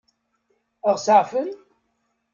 [0.89, 1.49] Ad ɣ-seɛfen?